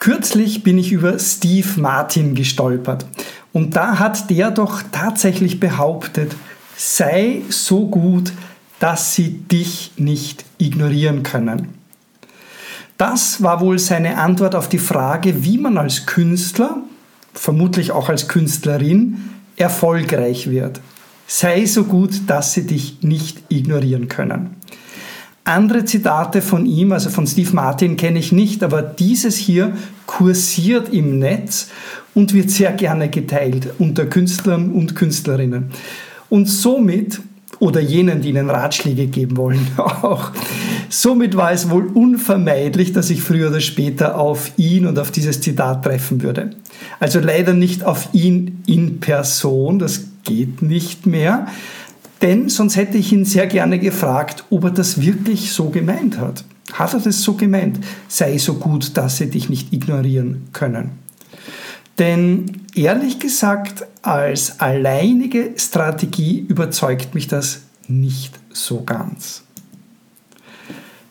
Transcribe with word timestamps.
Kürzlich 0.00 0.62
bin 0.62 0.78
ich 0.78 0.92
über 0.92 1.18
Steve 1.18 1.78
Martin 1.78 2.34
gestolpert 2.34 3.04
und 3.52 3.76
da 3.76 3.98
hat 3.98 4.30
der 4.30 4.50
doch 4.50 4.82
tatsächlich 4.92 5.60
behauptet, 5.60 6.34
sei 6.74 7.42
so 7.50 7.86
gut, 7.86 8.32
dass 8.78 9.14
sie 9.14 9.30
dich 9.30 9.92
nicht 9.98 10.46
ignorieren 10.56 11.22
können. 11.22 11.74
Das 12.96 13.42
war 13.42 13.60
wohl 13.60 13.78
seine 13.78 14.16
Antwort 14.16 14.54
auf 14.54 14.70
die 14.70 14.78
Frage, 14.78 15.44
wie 15.44 15.58
man 15.58 15.76
als 15.76 16.06
Künstler, 16.06 16.78
vermutlich 17.34 17.92
auch 17.92 18.08
als 18.08 18.26
Künstlerin, 18.26 19.18
erfolgreich 19.56 20.48
wird. 20.48 20.80
Sei 21.26 21.66
so 21.66 21.84
gut, 21.84 22.22
dass 22.26 22.54
sie 22.54 22.66
dich 22.66 23.02
nicht 23.02 23.42
ignorieren 23.50 24.08
können. 24.08 24.56
Andere 25.44 25.84
Zitate 25.84 26.42
von 26.42 26.66
ihm, 26.66 26.92
also 26.92 27.10
von 27.10 27.26
Steve 27.26 27.54
Martin, 27.54 27.96
kenne 27.96 28.18
ich 28.18 28.30
nicht, 28.30 28.62
aber 28.62 28.82
dieses 28.82 29.36
hier 29.36 29.72
kursiert 30.06 30.92
im 30.92 31.18
Netz 31.18 31.70
und 32.14 32.34
wird 32.34 32.50
sehr 32.50 32.72
gerne 32.72 33.08
geteilt 33.08 33.68
unter 33.78 34.06
Künstlern 34.06 34.72
und 34.72 34.94
Künstlerinnen. 34.94 35.70
Und 36.28 36.46
somit, 36.46 37.20
oder 37.58 37.80
jenen, 37.80 38.20
die 38.20 38.30
ihnen 38.30 38.50
Ratschläge 38.50 39.06
geben 39.06 39.36
wollen, 39.36 39.66
auch, 39.76 40.30
somit 40.88 41.36
war 41.36 41.52
es 41.52 41.70
wohl 41.70 41.86
unvermeidlich, 41.86 42.92
dass 42.92 43.10
ich 43.10 43.22
früher 43.22 43.48
oder 43.48 43.60
später 43.60 44.18
auf 44.18 44.52
ihn 44.56 44.86
und 44.86 44.98
auf 44.98 45.10
dieses 45.10 45.40
Zitat 45.40 45.84
treffen 45.84 46.22
würde. 46.22 46.50
Also 46.98 47.18
leider 47.18 47.54
nicht 47.54 47.84
auf 47.84 48.08
ihn 48.12 48.62
in 48.66 49.00
Person, 49.00 49.78
das 49.78 50.04
geht 50.24 50.62
nicht 50.62 51.06
mehr, 51.06 51.46
denn 52.22 52.48
sonst 52.48 52.76
hätte 52.76 52.98
ich 52.98 53.12
ihn 53.12 53.24
sehr 53.24 53.46
gerne 53.46 53.78
gefragt, 53.78 54.44
ob 54.50 54.64
er 54.64 54.70
das 54.70 55.00
wirklich 55.00 55.52
so 55.52 55.70
gemeint 55.70 56.18
hat. 56.18 56.44
Hat 56.72 56.94
er 56.94 57.00
das 57.00 57.22
so 57.22 57.34
gemeint? 57.34 57.80
Sei 58.08 58.38
so 58.38 58.54
gut, 58.54 58.96
dass 58.96 59.16
sie 59.16 59.30
dich 59.30 59.48
nicht 59.48 59.72
ignorieren 59.72 60.48
können. 60.52 60.92
Denn 61.98 62.62
ehrlich 62.74 63.18
gesagt, 63.18 63.86
als 64.02 64.60
alleinige 64.60 65.52
Strategie 65.56 66.44
überzeugt 66.48 67.14
mich 67.14 67.28
das 67.28 67.62
nicht 67.88 68.38
so 68.50 68.82
ganz. 68.84 69.42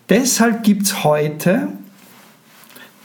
Deshalb 0.10 0.64
gibt 0.64 0.84
es 0.84 1.04
heute 1.04 1.68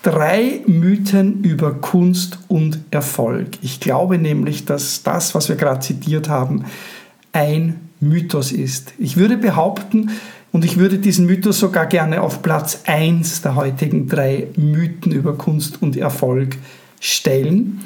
drei 0.03 0.63
Mythen 0.67 1.43
über 1.43 1.75
Kunst 1.75 2.39
und 2.49 2.79
Erfolg. 2.91 3.59
Ich 3.63 3.81
glaube 3.81 4.19
nämlich, 4.19 4.65
dass 4.65 5.03
das, 5.03 5.35
was 5.35 5.49
wir 5.49 5.57
gerade 5.57 5.81
zitiert 5.81 6.29
haben, 6.29 6.65
ein 7.35 7.91
Mythos 8.01 8.51
ist. 8.51 8.95
Ich 8.99 9.19
würde 9.19 9.37
behaupten, 9.37 10.11
und 10.55 10.65
ich 10.65 10.77
würde 10.77 10.99
diesen 10.99 11.27
Mythos 11.27 11.59
sogar 11.59 11.87
gerne 11.87 12.23
auf 12.23 12.41
Platz 12.41 12.83
1 12.87 13.43
der 13.43 13.57
heutigen 13.57 14.07
drei 14.07 14.47
Mythen 14.57 15.11
über 15.11 15.37
Kunst 15.37 15.83
und 15.83 15.97
Erfolg 15.97 16.57
stellen. 17.01 17.81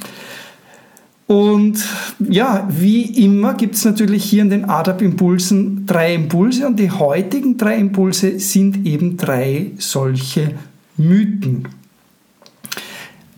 Und 1.26 1.82
ja, 2.18 2.68
wie 2.70 3.24
immer 3.24 3.54
gibt 3.54 3.76
es 3.76 3.86
natürlich 3.86 4.22
hier 4.24 4.42
in 4.42 4.50
den 4.50 4.66
ADAP-Impulsen 4.66 5.86
drei 5.86 6.14
Impulse 6.14 6.66
und 6.66 6.78
die 6.78 6.90
heutigen 6.90 7.56
drei 7.56 7.78
Impulse 7.78 8.38
sind 8.38 8.86
eben 8.86 9.16
drei 9.16 9.70
solche 9.78 10.50
Mythen. 10.98 11.68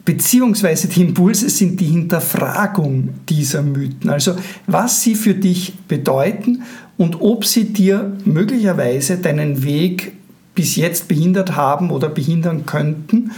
Beziehungsweise 0.04 0.88
die 0.88 1.02
Impulse 1.02 1.50
sind 1.50 1.78
die 1.80 1.86
Hinterfragung 1.86 3.10
dieser 3.28 3.62
Mythen, 3.62 4.10
also 4.10 4.34
was 4.66 5.02
sie 5.02 5.14
für 5.14 5.34
dich 5.34 5.74
bedeuten 5.88 6.62
und 6.96 7.20
ob 7.20 7.44
sie 7.44 7.72
dir 7.72 8.16
möglicherweise 8.24 9.18
deinen 9.18 9.62
Weg 9.62 10.12
bis 10.54 10.76
jetzt 10.76 11.08
behindert 11.08 11.54
haben 11.54 11.90
oder 11.90 12.08
behindern 12.08 12.66
könnten 12.66 13.30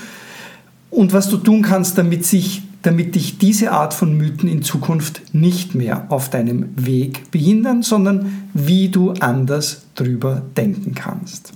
und 0.91 1.13
was 1.13 1.29
du 1.29 1.39
tun 1.39 1.63
kannst, 1.63 1.97
damit, 1.99 2.27
sich, 2.27 2.63
damit 2.83 3.15
dich 3.15 3.39
diese 3.39 3.73
Art 3.73 3.95
von 3.95 4.17
Mythen 4.17 4.49
in 4.49 4.63
Zukunft 4.63 5.35
nicht 5.35 5.75
mehr 5.75 6.07
auf 6.11 6.29
deinem 6.31 6.71
Weg 6.77 7.31
behindern, 7.31 7.83
sondern 7.83 8.49
wie 8.55 8.89
du 8.89 9.13
anders 9.13 9.87
drüber 9.95 10.43
denken 10.57 10.95
kannst. 10.95 11.55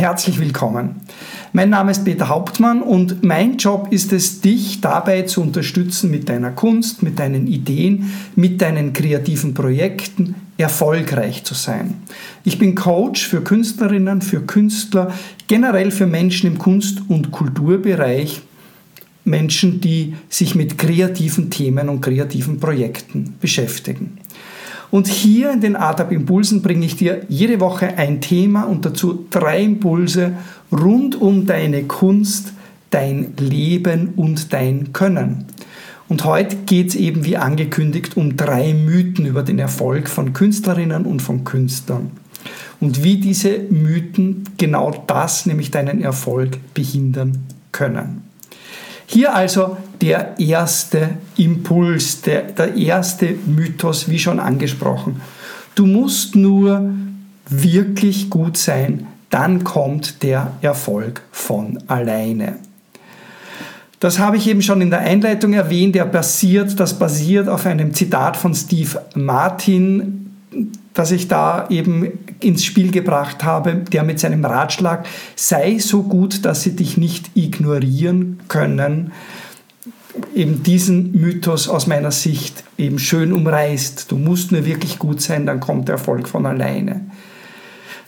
Herzlich 0.00 0.40
willkommen. 0.40 1.02
Mein 1.52 1.68
Name 1.68 1.90
ist 1.90 2.06
Peter 2.06 2.30
Hauptmann 2.30 2.80
und 2.80 3.22
mein 3.22 3.58
Job 3.58 3.88
ist 3.90 4.14
es, 4.14 4.40
dich 4.40 4.80
dabei 4.80 5.22
zu 5.24 5.42
unterstützen, 5.42 6.10
mit 6.10 6.30
deiner 6.30 6.52
Kunst, 6.52 7.02
mit 7.02 7.18
deinen 7.18 7.46
Ideen, 7.46 8.10
mit 8.34 8.62
deinen 8.62 8.94
kreativen 8.94 9.52
Projekten 9.52 10.36
erfolgreich 10.56 11.44
zu 11.44 11.52
sein. 11.52 11.96
Ich 12.44 12.58
bin 12.58 12.74
Coach 12.74 13.26
für 13.26 13.42
Künstlerinnen, 13.42 14.22
für 14.22 14.40
Künstler, 14.40 15.12
generell 15.48 15.90
für 15.90 16.06
Menschen 16.06 16.50
im 16.50 16.56
Kunst- 16.56 17.02
und 17.08 17.30
Kulturbereich, 17.30 18.40
Menschen, 19.24 19.82
die 19.82 20.14
sich 20.30 20.54
mit 20.54 20.78
kreativen 20.78 21.50
Themen 21.50 21.90
und 21.90 22.00
kreativen 22.00 22.58
Projekten 22.58 23.34
beschäftigen. 23.38 24.19
Und 24.90 25.06
hier 25.06 25.52
in 25.52 25.60
den 25.60 25.76
ADAP 25.76 26.12
Impulsen 26.12 26.62
bringe 26.62 26.84
ich 26.84 26.96
dir 26.96 27.22
jede 27.28 27.60
Woche 27.60 27.96
ein 27.96 28.20
Thema 28.20 28.64
und 28.64 28.84
dazu 28.84 29.26
drei 29.30 29.62
Impulse 29.62 30.32
rund 30.72 31.20
um 31.20 31.46
deine 31.46 31.84
Kunst, 31.84 32.52
dein 32.90 33.34
Leben 33.38 34.14
und 34.16 34.52
dein 34.52 34.92
Können. 34.92 35.46
Und 36.08 36.24
heute 36.24 36.56
geht 36.66 36.88
es 36.88 36.96
eben 36.96 37.24
wie 37.24 37.36
angekündigt 37.36 38.16
um 38.16 38.36
drei 38.36 38.74
Mythen 38.74 39.26
über 39.26 39.44
den 39.44 39.60
Erfolg 39.60 40.08
von 40.08 40.32
Künstlerinnen 40.32 41.06
und 41.06 41.22
von 41.22 41.44
Künstlern. 41.44 42.10
Und 42.80 43.04
wie 43.04 43.18
diese 43.18 43.60
Mythen 43.70 44.42
genau 44.56 45.04
das, 45.06 45.46
nämlich 45.46 45.70
deinen 45.70 46.02
Erfolg, 46.02 46.58
behindern 46.74 47.38
können. 47.70 48.24
Hier 49.06 49.34
also 49.34 49.76
der 50.00 50.38
erste 50.38 51.10
Impuls, 51.36 52.22
der, 52.22 52.42
der 52.42 52.74
erste 52.76 53.34
Mythos, 53.46 54.08
wie 54.08 54.18
schon 54.18 54.40
angesprochen. 54.40 55.20
Du 55.74 55.86
musst 55.86 56.34
nur 56.34 56.90
wirklich 57.48 58.30
gut 58.30 58.56
sein, 58.56 59.06
dann 59.30 59.64
kommt 59.64 60.22
der 60.22 60.52
Erfolg 60.60 61.22
von 61.30 61.78
alleine. 61.86 62.56
Das 64.00 64.18
habe 64.18 64.38
ich 64.38 64.48
eben 64.48 64.62
schon 64.62 64.80
in 64.80 64.90
der 64.90 65.00
Einleitung 65.00 65.52
erwähnt. 65.52 65.94
Der 65.94 66.06
basiert, 66.06 66.80
das 66.80 66.98
basiert 66.98 67.48
auf 67.48 67.66
einem 67.66 67.92
Zitat 67.92 68.36
von 68.36 68.54
Steve 68.54 69.02
Martin, 69.14 70.30
das 70.94 71.12
ich 71.12 71.28
da 71.28 71.66
eben 71.68 72.08
ins 72.40 72.64
Spiel 72.64 72.90
gebracht 72.90 73.44
habe, 73.44 73.74
der 73.74 74.02
mit 74.02 74.18
seinem 74.18 74.44
Ratschlag 74.44 75.06
sei 75.36 75.78
so 75.78 76.02
gut, 76.02 76.44
dass 76.44 76.62
sie 76.62 76.74
dich 76.74 76.96
nicht 76.96 77.30
ignorieren 77.34 78.40
können, 78.48 79.12
eben 80.34 80.62
diesen 80.62 81.20
Mythos 81.20 81.68
aus 81.68 81.86
meiner 81.86 82.10
Sicht 82.10 82.64
eben 82.78 82.98
schön 82.98 83.32
umreißt. 83.32 84.10
Du 84.10 84.16
musst 84.16 84.52
nur 84.52 84.64
wirklich 84.64 84.98
gut 84.98 85.20
sein, 85.20 85.46
dann 85.46 85.60
kommt 85.60 85.88
der 85.88 85.94
Erfolg 85.96 86.28
von 86.28 86.46
alleine. 86.46 87.02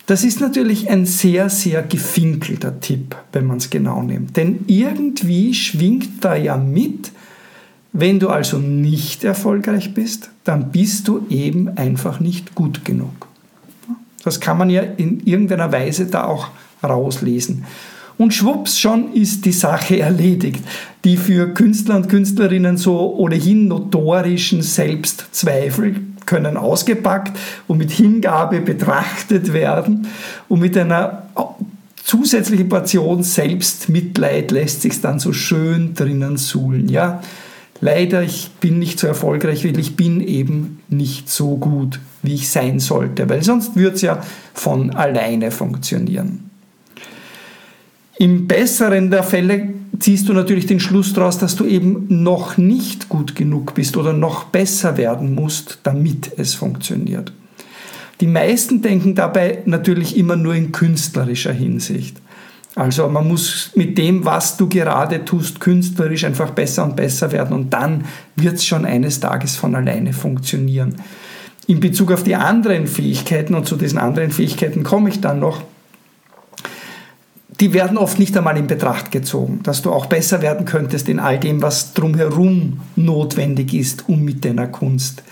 Das 0.06 0.24
ist 0.24 0.40
natürlich 0.40 0.90
ein 0.90 1.06
sehr, 1.06 1.48
sehr 1.48 1.82
gefinkelter 1.82 2.80
Tipp, 2.80 3.16
wenn 3.32 3.46
man 3.46 3.58
es 3.58 3.70
genau 3.70 4.02
nimmt. 4.02 4.36
Denn 4.36 4.64
irgendwie 4.66 5.54
schwingt 5.54 6.24
da 6.24 6.34
ja 6.34 6.56
mit, 6.56 7.12
wenn 7.92 8.18
du 8.18 8.28
also 8.28 8.58
nicht 8.58 9.22
erfolgreich 9.22 9.94
bist, 9.94 10.30
dann 10.44 10.72
bist 10.72 11.06
du 11.08 11.26
eben 11.28 11.76
einfach 11.76 12.20
nicht 12.20 12.54
gut 12.54 12.84
genug. 12.84 13.28
Das 14.24 14.40
kann 14.40 14.58
man 14.58 14.70
ja 14.70 14.82
in 14.82 15.20
irgendeiner 15.24 15.70
Weise 15.72 16.06
da 16.06 16.24
auch 16.24 16.48
rauslesen. 16.82 17.64
Und 18.18 18.34
schwupps, 18.34 18.78
schon 18.78 19.12
ist 19.14 19.44
die 19.44 19.52
Sache 19.52 20.00
erledigt. 20.00 20.62
Die 21.04 21.16
für 21.16 21.52
Künstler 21.54 21.96
und 21.96 22.08
Künstlerinnen 22.08 22.76
so 22.76 23.14
ohnehin 23.16 23.68
notorischen 23.68 24.62
Selbstzweifel 24.62 25.96
können 26.26 26.56
ausgepackt 26.56 27.36
und 27.66 27.78
mit 27.78 27.90
Hingabe 27.90 28.60
betrachtet 28.60 29.52
werden 29.52 30.06
und 30.48 30.60
mit 30.60 30.76
einer 30.76 31.24
zusätzlichen 32.04 32.68
Portion 32.68 33.22
Selbstmitleid 33.22 34.50
lässt 34.50 34.82
sich 34.82 35.00
dann 35.00 35.18
so 35.18 35.32
schön 35.32 35.94
drinnen 35.94 36.36
suhlen. 36.36 36.88
Ja, 36.88 37.22
leider, 37.80 38.22
ich 38.22 38.50
bin 38.60 38.78
nicht 38.78 38.98
so 38.98 39.06
erfolgreich, 39.06 39.64
weil 39.64 39.78
ich 39.78 39.96
bin 39.96 40.20
eben 40.20 40.80
nicht 40.88 41.28
so 41.28 41.56
gut, 41.56 42.00
wie 42.22 42.34
ich 42.34 42.50
sein 42.50 42.80
sollte, 42.80 43.28
weil 43.28 43.42
sonst 43.42 43.76
würde 43.76 43.96
es 43.96 44.02
ja 44.02 44.22
von 44.54 44.90
alleine 44.90 45.50
funktionieren. 45.50 46.51
Im 48.18 48.46
besseren 48.46 49.10
der 49.10 49.22
Fälle 49.22 49.68
ziehst 49.98 50.28
du 50.28 50.32
natürlich 50.32 50.66
den 50.66 50.80
Schluss 50.80 51.12
daraus, 51.12 51.38
dass 51.38 51.56
du 51.56 51.64
eben 51.64 52.06
noch 52.08 52.56
nicht 52.56 53.08
gut 53.08 53.34
genug 53.34 53.74
bist 53.74 53.96
oder 53.96 54.12
noch 54.12 54.44
besser 54.44 54.96
werden 54.96 55.34
musst, 55.34 55.80
damit 55.82 56.32
es 56.36 56.54
funktioniert. 56.54 57.32
Die 58.20 58.26
meisten 58.26 58.82
denken 58.82 59.14
dabei 59.14 59.62
natürlich 59.64 60.16
immer 60.16 60.36
nur 60.36 60.54
in 60.54 60.70
künstlerischer 60.70 61.52
Hinsicht. 61.52 62.18
Also 62.74 63.08
man 63.08 63.28
muss 63.28 63.72
mit 63.74 63.98
dem, 63.98 64.24
was 64.24 64.56
du 64.56 64.68
gerade 64.68 65.24
tust, 65.24 65.60
künstlerisch 65.60 66.24
einfach 66.24 66.50
besser 66.50 66.84
und 66.84 66.96
besser 66.96 67.32
werden 67.32 67.54
und 67.54 67.72
dann 67.72 68.04
wird 68.36 68.54
es 68.54 68.64
schon 68.64 68.86
eines 68.86 69.20
Tages 69.20 69.56
von 69.56 69.74
alleine 69.74 70.12
funktionieren. 70.12 70.94
in 71.66 71.80
Bezug 71.80 72.10
auf 72.10 72.24
die 72.24 72.34
anderen 72.34 72.86
Fähigkeiten, 72.86 73.54
und 73.54 73.66
zu 73.66 73.76
diesen 73.76 73.98
anderen 73.98 74.30
Fähigkeiten 74.30 74.82
komme 74.82 75.10
ich 75.10 75.20
dann 75.20 75.38
noch, 75.38 75.62
die 77.62 77.72
werden 77.72 77.96
oft 77.96 78.18
nicht 78.18 78.36
einmal 78.36 78.58
in 78.58 78.66
Betracht 78.66 79.12
gezogen, 79.12 79.60
dass 79.62 79.82
du 79.82 79.92
auch 79.92 80.06
besser 80.06 80.42
werden 80.42 80.66
könntest 80.66 81.08
in 81.08 81.20
all 81.20 81.38
dem, 81.38 81.62
was 81.62 81.94
drumherum 81.94 82.80
notwendig 82.96 83.72
ist, 83.72 84.08
um 84.08 84.24
mit 84.24 84.44
deiner 84.44 84.66
Kunst 84.66 85.22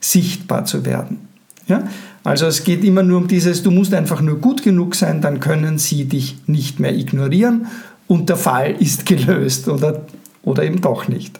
sichtbar 0.00 0.64
zu 0.64 0.84
werden. 0.84 1.28
Ja? 1.68 1.88
Also 2.24 2.46
es 2.46 2.64
geht 2.64 2.82
immer 2.82 3.04
nur 3.04 3.18
um 3.18 3.28
dieses, 3.28 3.62
du 3.62 3.70
musst 3.70 3.94
einfach 3.94 4.20
nur 4.20 4.40
gut 4.40 4.64
genug 4.64 4.96
sein, 4.96 5.20
dann 5.20 5.38
können 5.38 5.78
sie 5.78 6.06
dich 6.06 6.38
nicht 6.48 6.80
mehr 6.80 6.92
ignorieren 6.92 7.68
und 8.08 8.30
der 8.30 8.36
Fall 8.36 8.74
ist 8.80 9.06
gelöst 9.06 9.68
oder, 9.68 10.06
oder 10.42 10.64
eben 10.64 10.80
doch 10.80 11.06
nicht. 11.06 11.38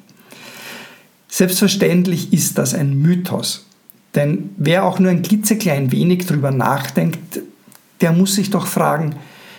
Selbstverständlich 1.27 2.33
ist 2.33 2.57
das 2.57 2.73
ein 2.73 2.97
Mythos. 2.97 3.67
Denn 4.15 4.51
wer 4.59 4.85
auch 4.85 5.01
nur 5.01 5.11
ein 5.11 5.23
klitzeklein 5.23 5.91
wenig 5.91 6.27
darüber 6.27 6.53
nachdenkt, 6.53 7.41
der 8.01 8.13
muss 8.13 8.37
sich 8.37 8.51
doch 8.51 8.69
fragen, 8.69 9.17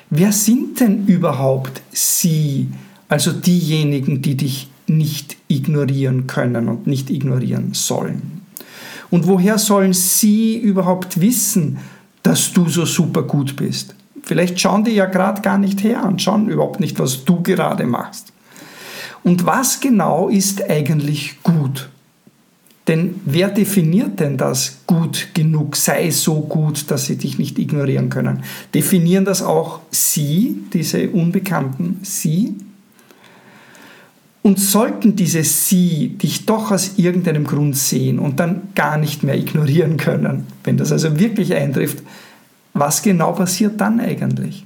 wer 0.10 0.32
sind 0.32 0.80
denn 0.80 1.06
überhaupt 1.06 1.82
Sie, 1.92 2.68
also 3.10 3.32
diejenigen, 3.32 4.22
die 4.22 4.36
dich 4.36 4.70
nicht 4.88 5.38
ignorieren 5.48 6.28
können 6.28 6.70
und 6.70 6.88
nicht 6.88 7.10
ignorieren 7.10 7.74
sollen? 7.74 8.42
Und 9.10 9.28
woher 9.28 9.58
sollen 9.58 9.94
Sie 9.94 10.58
überhaupt 10.58 11.22
wissen, 11.22 11.78
dass 12.24 12.52
du 12.52 12.68
so 12.68 12.86
super 12.86 13.24
gut 13.24 13.56
bist? 13.56 13.96
Vielleicht 14.24 14.60
schauen 14.60 14.84
die 14.84 14.92
ja 14.92 15.06
gerade 15.06 15.42
gar 15.42 15.58
nicht 15.58 15.84
her 15.84 16.04
und 16.06 16.22
schauen 16.22 16.50
überhaupt 16.50 16.82
nicht, 16.82 17.00
was 17.00 17.24
du 17.24 17.42
gerade 17.42 17.86
machst. 17.86 18.34
Und 19.24 19.46
was 19.46 19.80
genau 19.80 20.28
ist 20.28 20.70
eigentlich 20.70 21.42
gut? 21.44 21.90
Denn 22.88 23.20
wer 23.26 23.50
definiert 23.50 24.20
denn 24.20 24.38
das 24.38 24.80
gut 24.88 25.30
genug, 25.34 25.76
sei 25.76 26.10
so 26.10 26.40
gut, 26.42 26.90
dass 26.90 27.06
sie 27.06 27.18
dich 27.18 27.38
nicht 27.38 27.60
ignorieren 27.60 28.10
können? 28.10 28.44
Definieren 28.74 29.26
das 29.26 29.42
auch 29.42 29.82
Sie, 29.92 30.64
diese 30.72 31.10
Unbekannten, 31.10 32.00
Sie? 32.04 32.56
Und 34.42 34.60
sollten 34.60 35.18
diese 35.18 35.44
Sie 35.44 36.18
dich 36.22 36.46
doch 36.46 36.72
aus 36.72 36.94
irgendeinem 36.96 37.44
Grund 37.44 37.76
sehen 37.76 38.20
und 38.20 38.40
dann 38.40 38.70
gar 38.74 38.98
nicht 38.98 39.22
mehr 39.22 39.38
ignorieren 39.38 39.98
können, 39.98 40.48
wenn 40.64 40.78
das 40.78 40.94
also 40.94 41.20
wirklich 41.20 41.54
eintrifft, 41.54 42.02
was 42.74 43.02
genau 43.02 43.34
passiert 43.34 43.82
dann 43.82 44.00
eigentlich? 44.00 44.64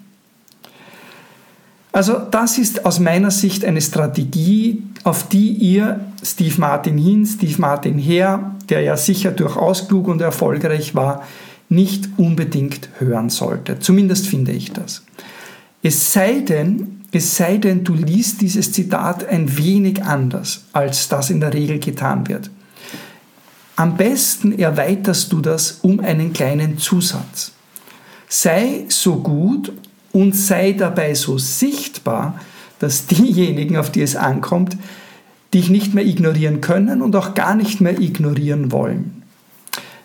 Also 1.91 2.19
das 2.19 2.57
ist 2.57 2.85
aus 2.85 2.99
meiner 2.99 3.31
Sicht 3.31 3.65
eine 3.65 3.81
Strategie, 3.81 4.83
auf 5.03 5.27
die 5.27 5.49
ihr 5.49 5.99
Steve 6.23 6.59
Martin 6.59 6.97
hin, 6.97 7.25
Steve 7.25 7.59
Martin 7.59 7.97
her, 7.97 8.55
der 8.69 8.81
ja 8.81 8.97
sicher 8.97 9.31
durchaus 9.31 9.87
klug 9.87 10.07
und 10.07 10.21
erfolgreich 10.21 10.95
war, 10.95 11.23
nicht 11.69 12.09
unbedingt 12.17 12.89
hören 12.99 13.29
sollte. 13.29 13.79
Zumindest 13.79 14.27
finde 14.27 14.51
ich 14.51 14.71
das. 14.71 15.03
Es 15.81 16.13
sei 16.13 16.41
denn, 16.41 17.01
es 17.11 17.35
sei 17.35 17.57
denn, 17.57 17.83
du 17.83 17.93
liest 17.93 18.41
dieses 18.41 18.71
Zitat 18.71 19.27
ein 19.27 19.57
wenig 19.57 20.03
anders, 20.03 20.65
als 20.73 21.09
das 21.09 21.29
in 21.29 21.39
der 21.39 21.53
Regel 21.53 21.79
getan 21.79 22.27
wird. 22.27 22.51
Am 23.75 23.97
besten 23.97 24.57
erweiterst 24.59 25.31
du 25.31 25.41
das 25.41 25.79
um 25.81 25.99
einen 26.01 26.33
kleinen 26.33 26.77
Zusatz. 26.77 27.53
Sei 28.27 28.85
so 28.89 29.15
gut 29.15 29.73
und 30.11 30.35
sei 30.35 30.73
dabei 30.73 31.15
so 31.15 31.37
sichtbar, 31.37 32.39
dass 32.81 33.05
diejenigen, 33.05 33.77
auf 33.77 33.91
die 33.91 34.01
es 34.01 34.15
ankommt, 34.15 34.75
dich 35.53 35.69
nicht 35.69 35.93
mehr 35.93 36.05
ignorieren 36.05 36.61
können 36.61 37.01
und 37.01 37.15
auch 37.15 37.33
gar 37.35 37.55
nicht 37.55 37.79
mehr 37.81 37.99
ignorieren 37.99 38.71
wollen. 38.71 39.21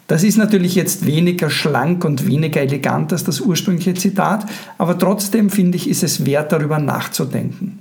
Das 0.09 0.23
ist 0.23 0.37
natürlich 0.37 0.75
jetzt 0.75 1.07
weniger 1.07 1.51
schlank 1.51 2.05
und 2.05 2.27
weniger 2.27 2.61
elegant 2.61 3.13
als 3.13 3.25
das 3.25 3.41
ursprüngliche 3.41 3.95
Zitat, 3.95 4.47
aber 4.79 4.99
trotzdem 4.99 5.51
finde 5.51 5.77
ich, 5.77 5.89
ist 5.89 6.05
es 6.05 6.25
wert, 6.25 6.53
darüber 6.53 6.79
nachzudenken. 6.79 7.81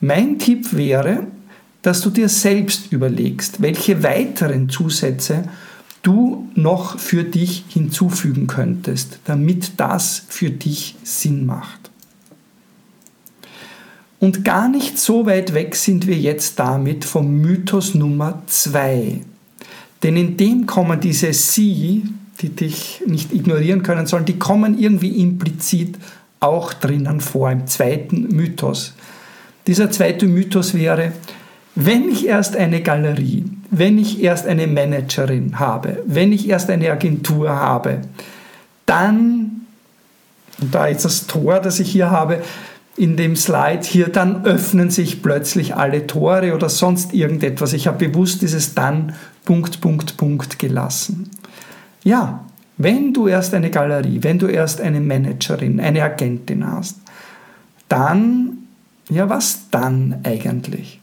Mein 0.00 0.38
Tipp 0.38 0.74
wäre, 0.74 1.26
dass 1.82 2.02
du 2.02 2.10
dir 2.10 2.28
selbst 2.28 2.92
überlegst, 2.92 3.62
welche 3.62 4.02
weiteren 4.02 4.68
Zusätze 4.68 5.44
du 6.02 6.48
noch 6.54 6.98
für 6.98 7.24
dich 7.24 7.64
hinzufügen 7.68 8.46
könntest, 8.46 9.20
damit 9.24 9.72
das 9.78 10.24
für 10.28 10.50
dich 10.50 10.96
Sinn 11.02 11.46
macht. 11.46 11.79
Und 14.20 14.44
gar 14.44 14.68
nicht 14.68 14.98
so 14.98 15.24
weit 15.24 15.54
weg 15.54 15.74
sind 15.74 16.06
wir 16.06 16.16
jetzt 16.16 16.58
damit 16.58 17.06
vom 17.06 17.40
Mythos 17.40 17.94
Nummer 17.94 18.42
2. 18.46 19.22
Denn 20.02 20.16
in 20.16 20.36
dem 20.36 20.66
kommen 20.66 21.00
diese 21.00 21.32
Sie, 21.32 22.04
die 22.40 22.50
dich 22.50 23.02
nicht 23.06 23.32
ignorieren 23.32 23.82
können 23.82 24.06
sollen, 24.06 24.26
die 24.26 24.38
kommen 24.38 24.78
irgendwie 24.78 25.22
implizit 25.22 25.96
auch 26.38 26.74
drinnen 26.74 27.20
vor 27.20 27.50
im 27.50 27.66
zweiten 27.66 28.28
Mythos. 28.28 28.94
Dieser 29.66 29.90
zweite 29.90 30.26
Mythos 30.26 30.74
wäre, 30.74 31.12
wenn 31.74 32.10
ich 32.10 32.26
erst 32.26 32.56
eine 32.56 32.82
Galerie, 32.82 33.44
wenn 33.70 33.98
ich 33.98 34.22
erst 34.22 34.46
eine 34.46 34.66
Managerin 34.66 35.58
habe, 35.58 36.02
wenn 36.06 36.32
ich 36.32 36.48
erst 36.48 36.68
eine 36.68 36.90
Agentur 36.90 37.48
habe, 37.48 38.02
dann, 38.84 39.62
und 40.60 40.74
da 40.74 40.86
ist 40.86 41.06
das 41.06 41.26
Tor, 41.26 41.60
das 41.60 41.80
ich 41.80 41.90
hier 41.90 42.10
habe, 42.10 42.42
in 42.96 43.16
dem 43.16 43.36
Slide 43.36 43.82
hier, 43.82 44.08
dann 44.08 44.44
öffnen 44.44 44.90
sich 44.90 45.22
plötzlich 45.22 45.74
alle 45.74 46.06
Tore 46.06 46.54
oder 46.54 46.68
sonst 46.68 47.14
irgendetwas. 47.14 47.72
Ich 47.72 47.86
habe 47.86 48.08
bewusst 48.08 48.42
dieses 48.42 48.74
dann 48.74 49.14
Punkt, 49.44 49.80
Punkt, 49.80 50.16
Punkt 50.16 50.58
gelassen. 50.58 51.30
Ja, 52.02 52.44
wenn 52.76 53.12
du 53.12 53.28
erst 53.28 53.54
eine 53.54 53.70
Galerie, 53.70 54.22
wenn 54.22 54.38
du 54.38 54.46
erst 54.46 54.80
eine 54.80 55.00
Managerin, 55.00 55.80
eine 55.80 56.02
Agentin 56.02 56.66
hast, 56.66 56.96
dann, 57.88 58.58
ja, 59.08 59.28
was 59.28 59.70
dann 59.70 60.20
eigentlich? 60.22 61.00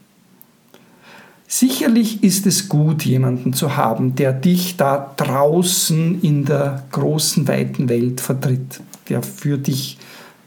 Sicherlich 1.46 2.22
ist 2.22 2.46
es 2.46 2.68
gut, 2.68 3.04
jemanden 3.04 3.54
zu 3.54 3.76
haben, 3.76 4.14
der 4.14 4.32
dich 4.32 4.76
da 4.76 5.14
draußen 5.16 6.20
in 6.20 6.44
der 6.44 6.84
großen, 6.92 7.48
weiten 7.48 7.88
Welt 7.88 8.20
vertritt, 8.20 8.80
der 9.08 9.22
für 9.22 9.56
dich 9.56 9.98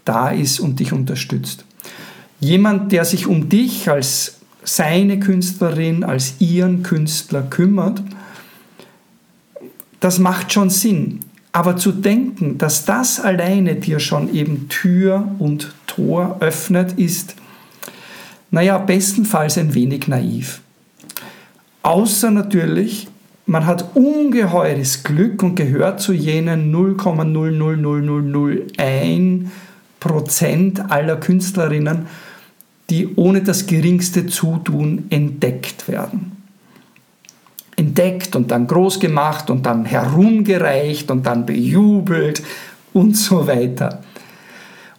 da 0.06 0.30
ist 0.30 0.59
und 0.59 0.80
dich 0.80 0.94
unterstützt. 0.94 1.65
Jemand, 2.39 2.92
der 2.92 3.06
sich 3.06 3.27
um 3.27 3.50
dich 3.50 3.89
als 3.89 4.38
seine 4.63 5.19
Künstlerin, 5.19 6.03
als 6.03 6.36
ihren 6.39 6.83
Künstler 6.83 7.44
kümmert, 7.44 8.01
das 10.00 10.19
macht 10.19 10.51
schon 10.51 10.69
Sinn. 10.69 11.19
Aber 11.51 11.77
zu 11.77 11.92
denken, 11.92 12.57
dass 12.57 12.86
das 12.86 13.19
alleine 13.19 13.75
dir 13.75 14.00
schon 14.00 14.33
eben 14.33 14.69
Tür 14.69 15.28
und 15.37 15.73
Tor 15.85 16.37
öffnet, 16.40 16.94
ist, 16.94 17.35
naja, 18.49 18.78
bestenfalls 18.78 19.57
ein 19.57 19.73
wenig 19.73 20.07
naiv. 20.07 20.61
Außer 21.83 22.31
natürlich, 22.31 23.09
man 23.45 23.66
hat 23.66 23.95
ungeheures 23.95 25.04
Glück 25.04 25.44
und 25.44 25.56
gehört 25.56 25.99
zu 25.99 26.14
jenen 26.14 26.73
0,00001 26.73 29.47
Prozent 30.02 30.92
aller 30.92 31.16
Künstlerinnen, 31.16 32.08
die 32.90 33.16
ohne 33.16 33.42
das 33.42 33.68
geringste 33.68 34.28
Zutun 34.28 35.06
entdeckt 35.10 35.88
werden. 35.88 36.34
Entdeckt 37.78 38.36
und 38.36 38.52
dann 38.52 38.68
groß 38.68 39.00
gemacht 39.00 39.50
und 39.50 39.66
dann 39.66 39.86
herumgereicht 39.86 41.10
und 41.10 41.26
dann 41.26 41.46
bejubelt 41.46 42.44
und 42.92 43.16
so 43.16 43.48
weiter. 43.48 44.04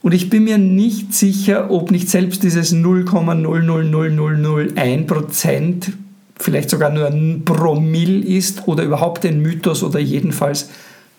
Und 0.00 0.14
ich 0.14 0.30
bin 0.30 0.44
mir 0.44 0.56
nicht 0.56 1.12
sicher, 1.12 1.70
ob 1.70 1.90
nicht 1.90 2.08
selbst 2.08 2.42
dieses 2.42 2.72
0,00001 2.72 5.06
Prozent 5.06 5.92
vielleicht 6.36 6.70
sogar 6.70 6.88
nur 6.90 7.08
ein 7.08 7.44
Promille 7.44 8.24
ist 8.24 8.66
oder 8.66 8.84
überhaupt 8.84 9.26
ein 9.26 9.42
Mythos 9.42 9.82
oder 9.82 10.00
jedenfalls 10.00 10.70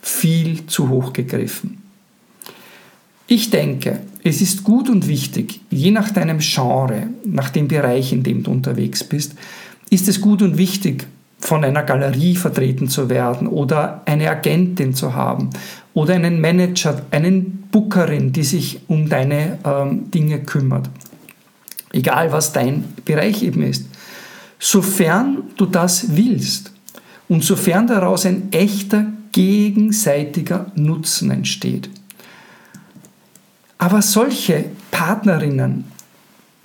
viel 0.01 0.65
zu 0.65 0.89
hoch 0.89 1.13
gegriffen. 1.13 1.82
Ich 3.27 3.49
denke, 3.49 4.01
es 4.23 4.41
ist 4.41 4.63
gut 4.63 4.89
und 4.89 5.07
wichtig, 5.07 5.61
je 5.69 5.91
nach 5.91 6.11
deinem 6.11 6.39
Genre, 6.39 7.07
nach 7.25 7.49
dem 7.49 7.67
Bereich, 7.67 8.13
in 8.13 8.23
dem 8.23 8.43
du 8.43 8.51
unterwegs 8.51 9.03
bist, 9.03 9.33
ist 9.89 10.07
es 10.07 10.21
gut 10.21 10.41
und 10.41 10.57
wichtig, 10.57 11.07
von 11.39 11.63
einer 11.63 11.83
Galerie 11.83 12.35
vertreten 12.35 12.87
zu 12.87 13.09
werden 13.09 13.47
oder 13.47 14.01
eine 14.05 14.29
Agentin 14.29 14.93
zu 14.93 15.13
haben 15.13 15.49
oder 15.93 16.13
einen 16.13 16.39
Manager, 16.39 17.01
einen 17.11 17.63
Bookerin, 17.69 18.31
die 18.31 18.43
sich 18.43 18.79
um 18.87 19.09
deine 19.09 19.59
ähm, 19.65 20.09
Dinge 20.09 20.39
kümmert. 20.39 20.89
Egal 21.91 22.31
was 22.31 22.53
dein 22.53 22.85
Bereich 23.03 23.43
eben 23.43 23.63
ist 23.63 23.85
sofern 24.63 25.43
du 25.57 25.65
das 25.65 26.15
willst 26.15 26.71
und 27.27 27.43
sofern 27.43 27.85
daraus 27.85 28.25
ein 28.25 28.47
echter 28.53 29.07
gegenseitiger 29.33 30.71
Nutzen 30.75 31.31
entsteht. 31.31 31.89
Aber 33.83 34.01
solche 34.01 34.63
Partnerinnen 34.91 35.83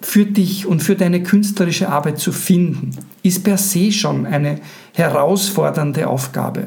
für 0.00 0.24
dich 0.24 0.66
und 0.66 0.84
für 0.84 0.94
deine 0.94 1.20
künstlerische 1.20 1.88
Arbeit 1.88 2.20
zu 2.20 2.30
finden, 2.30 2.92
ist 3.24 3.42
per 3.42 3.58
se 3.58 3.90
schon 3.90 4.24
eine 4.24 4.60
herausfordernde 4.94 6.06
Aufgabe. 6.06 6.66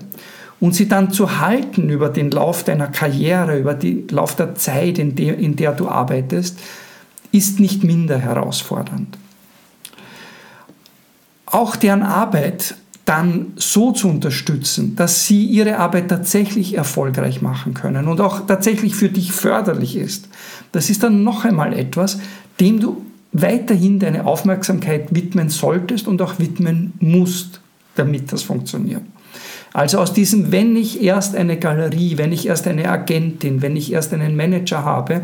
und 0.59 0.75
sie 0.75 0.89
dann 0.89 1.11
zu 1.11 1.39
halten 1.39 1.89
über 1.89 2.09
den 2.09 2.31
Lauf 2.31 2.65
deiner 2.65 2.87
Karriere, 2.87 3.57
über 3.57 3.73
den 3.73 4.09
Lauf 4.09 4.35
der 4.35 4.53
Zeit, 4.55 4.99
in 4.99 5.15
der, 5.15 5.37
in 5.37 5.55
der 5.55 5.71
du 5.71 5.87
arbeitest, 5.87 6.59
ist 7.31 7.61
nicht 7.61 7.85
minder 7.85 8.19
herausfordernd. 8.19 9.17
Auch 11.45 11.77
deren 11.77 12.03
Arbeit 12.03 12.75
dann 13.11 13.51
so 13.57 13.91
zu 13.91 14.07
unterstützen, 14.07 14.95
dass 14.95 15.25
sie 15.25 15.43
ihre 15.43 15.79
Arbeit 15.79 16.07
tatsächlich 16.07 16.77
erfolgreich 16.77 17.41
machen 17.41 17.73
können 17.73 18.07
und 18.07 18.21
auch 18.21 18.47
tatsächlich 18.47 18.95
für 18.95 19.09
dich 19.09 19.33
förderlich 19.33 19.97
ist. 19.97 20.29
Das 20.71 20.89
ist 20.89 21.03
dann 21.03 21.25
noch 21.25 21.43
einmal 21.43 21.73
etwas, 21.73 22.19
dem 22.61 22.79
du 22.79 23.05
weiterhin 23.33 23.99
deine 23.99 24.25
Aufmerksamkeit 24.25 25.13
widmen 25.13 25.49
solltest 25.49 26.07
und 26.07 26.21
auch 26.21 26.39
widmen 26.39 26.93
musst, 27.01 27.59
damit 27.95 28.31
das 28.31 28.43
funktioniert. 28.43 29.01
Also 29.73 29.99
aus 29.99 30.13
diesem, 30.13 30.53
wenn 30.53 30.77
ich 30.77 31.03
erst 31.03 31.35
eine 31.35 31.57
Galerie, 31.57 32.17
wenn 32.17 32.31
ich 32.31 32.47
erst 32.47 32.65
eine 32.65 32.87
Agentin, 32.87 33.61
wenn 33.61 33.75
ich 33.75 33.91
erst 33.91 34.13
einen 34.13 34.37
Manager 34.37 34.85
habe, 34.85 35.23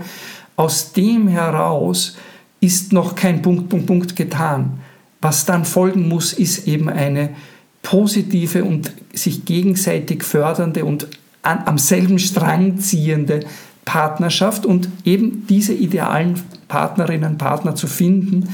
aus 0.57 0.91
dem 0.91 1.29
heraus 1.29 2.17
ist 2.59 2.91
noch 2.91 3.15
kein 3.15 3.41
Punkt, 3.41 3.69
Punkt, 3.69 3.85
Punkt 3.85 4.15
getan. 4.17 4.81
Was 5.21 5.45
dann 5.45 5.63
folgen 5.63 6.09
muss, 6.09 6.33
ist 6.33 6.67
eben 6.67 6.89
eine 6.89 7.29
positive 7.81 8.63
und 8.63 8.91
sich 9.13 9.45
gegenseitig 9.45 10.23
fördernde 10.23 10.85
und 10.85 11.07
an, 11.41 11.63
am 11.65 11.77
selben 11.77 12.19
Strang 12.19 12.79
ziehende 12.79 13.41
Partnerschaft 13.85 14.65
und 14.65 14.89
eben 15.05 15.47
diese 15.47 15.73
idealen 15.73 16.41
Partnerinnen 16.67 17.31
und 17.31 17.37
Partner 17.37 17.75
zu 17.75 17.87
finden, 17.87 18.49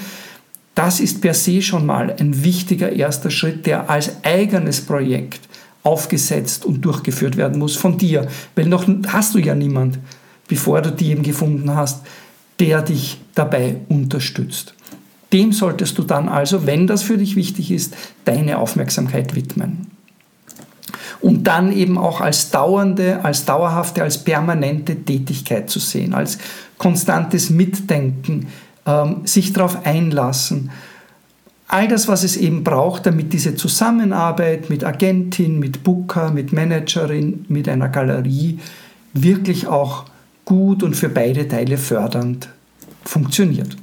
das 0.76 1.00
ist 1.00 1.22
per 1.22 1.34
se 1.34 1.62
schon 1.62 1.86
mal 1.86 2.16
ein 2.20 2.44
wichtiger 2.44 2.92
erster 2.92 3.30
Schritt, 3.30 3.66
der 3.66 3.90
als 3.90 4.24
eigenes 4.24 4.82
Projekt 4.82 5.42
aufgesetzt 5.84 6.66
und 6.66 6.82
durchgeführt 6.82 7.38
werden 7.38 7.60
muss 7.60 7.76
von 7.76 7.98
dir, 7.98 8.28
weil 8.56 8.66
noch 8.66 8.88
hast 9.08 9.36
du 9.36 9.40
ja 9.40 9.54
niemand, 9.54 10.00
bevor 10.48 10.82
du 10.82 10.92
die 10.92 11.12
eben 11.12 11.24
gefunden 11.24 11.76
hast, 11.76 12.06
der 12.60 12.82
dich 12.82 13.20
dabei 13.36 13.78
unterstützt. 13.90 14.74
Dem 15.34 15.52
solltest 15.52 15.98
du 15.98 16.04
dann 16.04 16.30
also, 16.30 16.68
wenn 16.68 16.86
das 16.86 17.02
für 17.02 17.18
dich 17.18 17.36
wichtig 17.36 17.72
ist, 17.72 17.96
deine 18.24 18.60
Aufmerksamkeit 18.60 19.36
widmen. 19.36 19.88
Und 21.22 21.46
dann 21.46 21.72
eben 21.72 21.98
auch 21.98 22.22
als 22.22 22.52
dauernde, 22.52 23.24
als 23.26 23.46
dauerhafte, 23.46 24.04
als 24.04 24.24
permanente 24.24 24.96
Tätigkeit 24.96 25.70
zu 25.70 25.80
sehen, 25.80 26.14
als 26.14 26.38
konstantes 26.78 27.50
Mitdenken, 27.50 28.48
ähm, 28.86 29.22
sich 29.26 29.54
darauf 29.54 29.86
einlassen. 29.86 30.70
All 31.68 31.88
das, 31.88 32.08
was 32.08 32.24
es 32.24 32.38
eben 32.38 32.64
braucht, 32.64 33.06
damit 33.06 33.34
diese 33.34 33.56
Zusammenarbeit 33.56 34.70
mit 34.70 34.84
Agentin, 34.84 35.58
mit 35.58 35.84
Booker, 35.84 36.30
mit 36.30 36.54
Managerin, 36.54 37.46
mit 37.48 37.68
einer 37.68 37.90
Galerie 37.90 38.60
wirklich 39.14 39.66
auch 39.66 40.06
gut 40.46 40.84
und 40.84 40.96
für 40.96 41.10
beide 41.10 41.48
Teile 41.48 41.78
fördernd 41.78 42.50
funktioniert. 43.06 43.76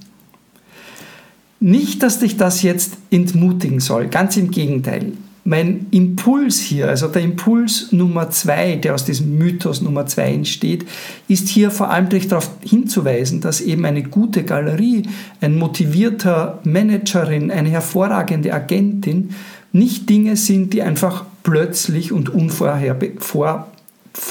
Nicht, 1.62 2.02
dass 2.02 2.18
dich 2.20 2.38
das 2.38 2.62
jetzt 2.62 2.96
entmutigen 3.10 3.80
soll, 3.80 4.08
ganz 4.08 4.38
im 4.38 4.50
Gegenteil. 4.50 5.12
Mein 5.44 5.86
Impuls 5.90 6.58
hier, 6.58 6.88
also 6.88 7.06
der 7.08 7.20
Impuls 7.20 7.92
Nummer 7.92 8.30
zwei, 8.30 8.76
der 8.76 8.94
aus 8.94 9.04
diesem 9.04 9.36
Mythos 9.36 9.82
Nummer 9.82 10.06
zwei 10.06 10.32
entsteht, 10.32 10.86
ist 11.28 11.48
hier 11.48 11.70
vor 11.70 11.90
allem 11.90 12.08
darauf 12.08 12.50
hinzuweisen, 12.62 13.42
dass 13.42 13.60
eben 13.60 13.84
eine 13.84 14.02
gute 14.02 14.44
Galerie, 14.44 15.02
ein 15.42 15.58
motivierter 15.58 16.60
Managerin, 16.64 17.50
eine 17.50 17.68
hervorragende 17.68 18.54
Agentin 18.54 19.34
nicht 19.72 20.08
Dinge 20.08 20.36
sind, 20.36 20.72
die 20.72 20.82
einfach 20.82 21.24
plötzlich 21.42 22.10
und 22.10 22.30
unvorherbe 22.30 23.12
vor, 23.18 23.70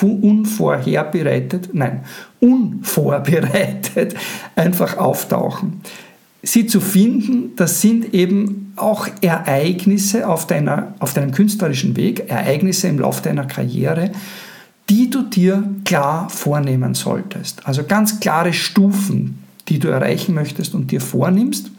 unvorherbereitet, 0.01 1.69
nein, 1.74 2.03
unvorbereitet 2.39 4.15
einfach 4.55 4.98
auftauchen 4.98 5.81
sie 6.41 6.67
zu 6.67 6.79
finden, 6.79 7.55
das 7.55 7.81
sind 7.81 8.13
eben 8.13 8.74
auch 8.75 9.08
Ereignisse 9.22 10.27
auf, 10.27 10.48
deiner, 10.48 10.93
auf 11.00 11.13
deinem 11.13 11.31
künstlerischen 11.31 11.96
Weg, 11.96 12.29
Ereignisse 12.29 12.88
im 12.88 13.00
Laufe 13.00 13.22
deiner 13.22 13.46
Karriere, 13.46 14.12
die 14.89 15.10
du 15.10 15.24
dir 15.24 15.63
klar 15.86 16.29
vornehmen 16.29 16.96
solltest. 16.96 17.65
Also 17.67 17.84
ganz 17.84 18.19
klare 18.19 18.53
Stufen, 18.53 19.43
die 19.67 19.79
du 19.79 19.89
erreichen 19.89 20.34
möchtest 20.34 20.74
und 20.74 20.91
dir 20.91 21.01
vornimmst 21.01 21.69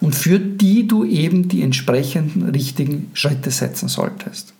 und 0.00 0.14
für 0.14 0.38
die 0.38 0.86
du 0.86 1.04
eben 1.04 1.48
die 1.48 1.62
entsprechenden 1.62 2.48
richtigen 2.48 3.10
Schritte 3.12 3.50
setzen 3.50 3.88
solltest. 3.88 4.54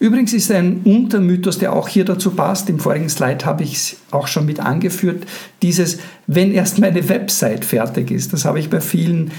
Übrigens 0.00 0.32
ist 0.32 0.50
ein 0.50 0.80
Untermythos, 0.84 1.58
der 1.58 1.74
auch 1.74 1.86
hier 1.86 2.06
dazu 2.06 2.30
passt, 2.30 2.70
im 2.70 2.78
vorigen 2.78 3.10
Slide 3.10 3.44
habe 3.44 3.64
ich 3.64 3.74
es 3.74 3.96
auch 4.10 4.28
schon 4.28 4.46
mit 4.46 4.58
angeführt, 4.58 5.26
dieses, 5.60 5.98
wenn 6.26 6.52
erst 6.52 6.78
meine 6.78 7.06
Website 7.10 7.66
fertig 7.66 8.10
ist. 8.10 8.32
Das 8.32 8.46
habe 8.46 8.58
ich 8.58 8.70
bei 8.70 8.80
vielen 8.80 9.30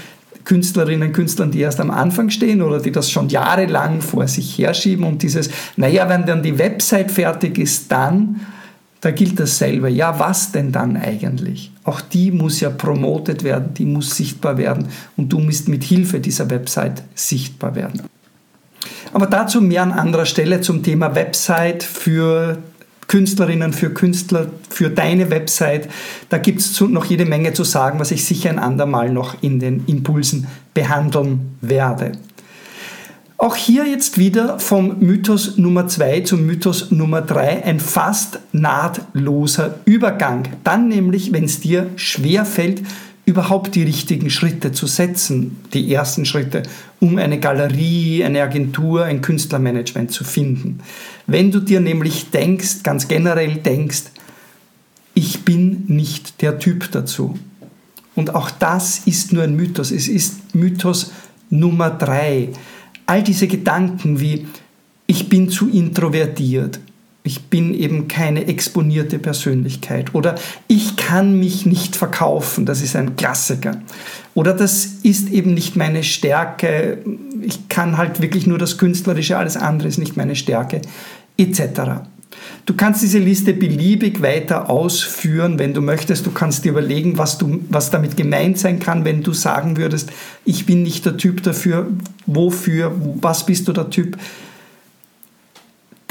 Künstlerinnen 0.44 1.08
und 1.08 1.14
Künstlern, 1.14 1.50
die 1.50 1.58
erst 1.58 1.80
am 1.80 1.90
Anfang 1.90 2.30
stehen 2.30 2.62
oder 2.62 2.78
die 2.78 2.92
das 2.92 3.10
schon 3.10 3.28
jahrelang 3.28 4.00
vor 4.00 4.28
sich 4.28 4.56
herschieben 4.56 5.04
und 5.04 5.24
dieses, 5.24 5.50
naja, 5.76 6.08
wenn 6.08 6.26
dann 6.26 6.44
die 6.44 6.56
Website 6.56 7.10
fertig 7.10 7.58
ist, 7.58 7.90
dann, 7.90 8.40
da 9.00 9.10
gilt 9.10 9.40
dasselbe. 9.40 9.90
Ja, 9.90 10.20
was 10.20 10.52
denn 10.52 10.70
dann 10.70 10.96
eigentlich? 10.96 11.72
Auch 11.82 12.00
die 12.00 12.30
muss 12.30 12.60
ja 12.60 12.70
promotet 12.70 13.42
werden, 13.42 13.74
die 13.74 13.84
muss 13.84 14.16
sichtbar 14.16 14.58
werden 14.58 14.86
und 15.16 15.32
du 15.32 15.40
musst 15.40 15.68
mit 15.68 15.82
Hilfe 15.82 16.20
dieser 16.20 16.48
Website 16.50 17.02
sichtbar 17.16 17.74
werden. 17.74 18.02
Aber 19.12 19.26
dazu 19.26 19.60
mehr 19.60 19.82
an 19.82 19.92
anderer 19.92 20.26
Stelle 20.26 20.60
zum 20.60 20.82
Thema 20.82 21.14
Website 21.14 21.82
für 21.82 22.58
Künstlerinnen, 23.08 23.74
für 23.74 23.90
Künstler, 23.90 24.46
für 24.70 24.88
deine 24.88 25.30
Website. 25.30 25.88
Da 26.30 26.38
gibt 26.38 26.60
es 26.60 26.80
noch 26.80 27.04
jede 27.04 27.26
Menge 27.26 27.52
zu 27.52 27.62
sagen, 27.62 28.00
was 28.00 28.10
ich 28.10 28.24
sicher 28.24 28.48
ein 28.48 28.58
andermal 28.58 29.10
noch 29.10 29.42
in 29.42 29.60
den 29.60 29.84
Impulsen 29.86 30.46
behandeln 30.72 31.56
werde. 31.60 32.12
Auch 33.36 33.56
hier 33.56 33.86
jetzt 33.86 34.18
wieder 34.18 34.60
vom 34.60 35.00
Mythos 35.00 35.58
Nummer 35.58 35.88
2 35.88 36.20
zum 36.20 36.46
Mythos 36.46 36.90
Nummer 36.90 37.20
3 37.20 37.64
ein 37.64 37.80
fast 37.80 38.38
nahtloser 38.52 39.80
Übergang. 39.84 40.44
Dann 40.64 40.88
nämlich, 40.88 41.32
wenn 41.32 41.44
es 41.44 41.60
dir 41.60 41.90
schwer 41.96 42.44
fällt, 42.44 42.82
überhaupt 43.24 43.74
die 43.74 43.84
richtigen 43.84 44.30
Schritte 44.30 44.72
zu 44.72 44.86
setzen, 44.86 45.58
die 45.72 45.92
ersten 45.92 46.24
Schritte, 46.24 46.64
um 47.00 47.18
eine 47.18 47.38
Galerie, 47.38 48.24
eine 48.24 48.42
Agentur, 48.42 49.04
ein 49.04 49.22
Künstlermanagement 49.22 50.10
zu 50.10 50.24
finden. 50.24 50.80
Wenn 51.26 51.52
du 51.52 51.60
dir 51.60 51.80
nämlich 51.80 52.30
denkst, 52.30 52.82
ganz 52.82 53.06
generell 53.06 53.56
denkst, 53.56 54.04
ich 55.14 55.44
bin 55.44 55.84
nicht 55.86 56.42
der 56.42 56.58
Typ 56.58 56.90
dazu. 56.90 57.38
Und 58.14 58.34
auch 58.34 58.50
das 58.50 59.02
ist 59.06 59.32
nur 59.32 59.44
ein 59.44 59.56
Mythos. 59.56 59.90
Es 59.90 60.08
ist 60.08 60.54
Mythos 60.54 61.12
Nummer 61.50 61.90
drei. 61.90 62.48
All 63.06 63.22
diese 63.22 63.46
Gedanken 63.46 64.20
wie, 64.20 64.46
ich 65.06 65.28
bin 65.28 65.48
zu 65.48 65.68
introvertiert, 65.68 66.80
ich 67.24 67.44
bin 67.44 67.72
eben 67.72 68.08
keine 68.08 68.46
exponierte 68.48 69.18
Persönlichkeit 69.18 70.14
oder 70.14 70.34
ich 70.66 70.96
kann 70.96 71.38
mich 71.38 71.66
nicht 71.66 71.94
verkaufen, 71.94 72.66
das 72.66 72.82
ist 72.82 72.96
ein 72.96 73.14
Klassiker. 73.16 73.80
Oder 74.34 74.54
das 74.54 74.86
ist 75.02 75.30
eben 75.30 75.54
nicht 75.54 75.76
meine 75.76 76.02
Stärke, 76.02 76.98
ich 77.40 77.68
kann 77.68 77.96
halt 77.96 78.20
wirklich 78.20 78.46
nur 78.46 78.58
das 78.58 78.78
Künstlerische, 78.78 79.36
alles 79.36 79.56
andere 79.56 79.88
ist 79.88 79.98
nicht 79.98 80.16
meine 80.16 80.34
Stärke, 80.34 80.80
etc. 81.36 82.02
Du 82.66 82.74
kannst 82.74 83.02
diese 83.02 83.18
Liste 83.18 83.52
beliebig 83.52 84.22
weiter 84.22 84.70
ausführen, 84.70 85.58
wenn 85.58 85.74
du 85.74 85.80
möchtest. 85.80 86.26
Du 86.26 86.30
kannst 86.30 86.64
dir 86.64 86.70
überlegen, 86.70 87.18
was, 87.18 87.38
du, 87.38 87.60
was 87.68 87.90
damit 87.90 88.16
gemeint 88.16 88.58
sein 88.58 88.78
kann, 88.78 89.04
wenn 89.04 89.22
du 89.22 89.32
sagen 89.32 89.76
würdest, 89.76 90.10
ich 90.44 90.64
bin 90.66 90.82
nicht 90.82 91.04
der 91.04 91.16
Typ 91.16 91.42
dafür, 91.42 91.88
wofür, 92.26 92.92
was 93.20 93.46
bist 93.46 93.68
du 93.68 93.72
der 93.72 93.90
Typ? 93.90 94.16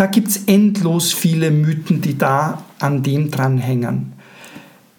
Da 0.01 0.07
gibt 0.07 0.29
es 0.29 0.45
endlos 0.47 1.13
viele 1.13 1.51
Mythen, 1.51 2.01
die 2.01 2.17
da 2.17 2.63
an 2.79 3.03
dem 3.03 3.29
dranhängen. 3.29 4.13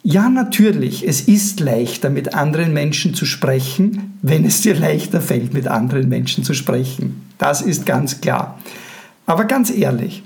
Ja, 0.05 0.29
natürlich, 0.29 1.05
es 1.09 1.23
ist 1.23 1.59
leichter, 1.59 2.09
mit 2.09 2.35
anderen 2.35 2.73
Menschen 2.73 3.13
zu 3.13 3.27
sprechen, 3.27 4.17
wenn 4.23 4.45
es 4.45 4.61
dir 4.61 4.77
leichter 4.77 5.21
fällt, 5.21 5.55
mit 5.55 5.67
anderen 5.67 6.09
Menschen 6.09 6.45
zu 6.45 6.55
sprechen. 6.55 7.21
Das 7.37 7.63
ist 7.63 7.85
ganz 7.85 8.21
klar. 8.21 8.61
Aber 9.27 9.47
ganz 9.47 9.71
ehrlich, 9.71 10.23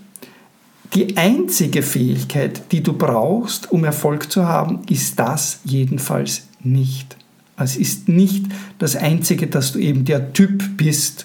die 0.92 1.16
einzige 1.16 1.80
Fähigkeit, 1.82 2.70
die 2.70 2.82
du 2.82 2.92
brauchst, 2.92 3.72
um 3.72 3.82
Erfolg 3.82 4.30
zu 4.30 4.46
haben, 4.46 4.82
ist 4.90 5.18
das 5.18 5.60
jedenfalls 5.64 6.48
nicht. 6.62 7.16
Es 7.56 7.78
ist 7.78 8.10
nicht 8.10 8.44
das 8.78 8.94
Einzige, 8.94 9.46
dass 9.46 9.72
du 9.72 9.78
eben 9.78 10.04
der 10.04 10.34
Typ 10.34 10.76
bist, 10.76 11.24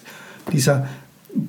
dieser 0.54 0.88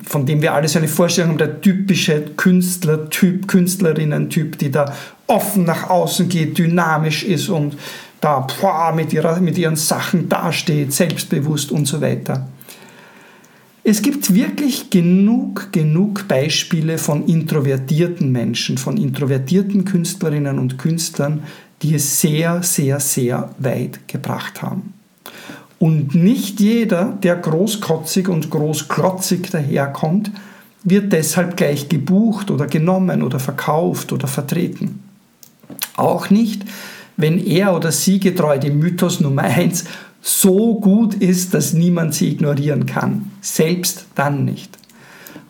von 0.03 0.25
dem 0.25 0.41
wir 0.41 0.53
alle 0.53 0.67
so 0.67 0.79
eine 0.79 0.87
Vorstellung 0.87 1.31
haben, 1.31 1.37
der 1.37 1.61
typische 1.61 2.21
Künstlertyp, 2.37 3.47
Künstlerinnen-Typ, 3.47 4.57
die 4.57 4.71
da 4.71 4.93
offen 5.27 5.65
nach 5.65 5.89
außen 5.89 6.29
geht, 6.29 6.57
dynamisch 6.57 7.23
ist 7.23 7.49
und 7.49 7.77
da 8.21 8.47
boah, 8.61 8.93
mit, 8.95 9.11
ihrer, 9.11 9.39
mit 9.39 9.57
ihren 9.57 9.75
Sachen 9.75 10.29
dasteht, 10.29 10.93
selbstbewusst 10.93 11.71
und 11.71 11.85
so 11.85 11.99
weiter. 12.01 12.47
Es 13.85 14.01
gibt 14.01 14.33
wirklich 14.33 14.89
genug, 14.89 15.73
genug 15.73 16.25
Beispiele 16.29 16.97
von 16.97 17.25
introvertierten 17.27 18.31
Menschen, 18.31 18.77
von 18.77 18.95
introvertierten 18.95 19.83
Künstlerinnen 19.83 20.57
und 20.57 20.77
Künstlern, 20.77 21.43
die 21.81 21.95
es 21.95 22.21
sehr, 22.21 22.63
sehr, 22.63 23.01
sehr 23.01 23.53
weit 23.59 24.07
gebracht 24.07 24.61
haben. 24.61 24.93
Und 25.83 26.15
nicht 26.15 26.61
jeder, 26.61 27.17
der 27.23 27.35
großkotzig 27.35 28.29
und 28.29 28.49
großklotzig 28.49 29.49
daherkommt, 29.49 30.31
wird 30.85 31.11
deshalb 31.11 31.57
gleich 31.57 31.89
gebucht 31.89 32.51
oder 32.51 32.67
genommen 32.67 33.21
oder 33.21 33.37
verkauft 33.37 34.13
oder 34.13 34.29
vertreten. 34.29 35.03
Auch 35.97 36.29
nicht, 36.29 36.63
wenn 37.17 37.37
er 37.37 37.75
oder 37.75 37.91
sie 37.91 38.21
getreu 38.21 38.57
dem 38.59 38.79
Mythos 38.79 39.19
Nummer 39.19 39.41
1 39.41 39.83
so 40.21 40.75
gut 40.75 41.15
ist, 41.15 41.53
dass 41.53 41.73
niemand 41.73 42.15
sie 42.15 42.29
ignorieren 42.29 42.85
kann. 42.85 43.33
Selbst 43.41 44.05
dann 44.15 44.45
nicht. 44.45 44.77